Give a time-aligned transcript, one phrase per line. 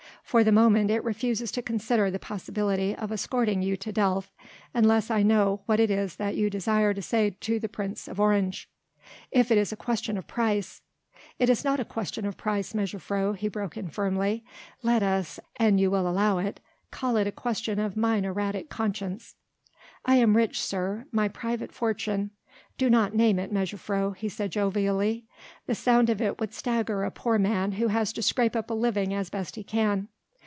[0.23, 4.31] For the moment it refuses to consider the possibility of escorting you to Delft
[4.73, 8.17] unless I know what it is that you desire to say to the Prince of
[8.17, 8.69] Orange."
[9.29, 10.83] "If it is a question of price...."
[11.37, 14.45] "It is not a question of price, mejuffrouw," he broke in firmly,
[14.81, 16.61] "let us, an you will allow it,
[16.91, 19.35] call it a question of mine erratic conscience."
[20.05, 21.07] "I am rich, sir...
[21.11, 22.31] my private fortune...."
[22.77, 25.25] "Do not name it, mejuffrouw," he said jovially,
[25.65, 28.73] "the sound of it would stagger a poor man who has to scrape up a
[28.73, 30.07] living as best he can."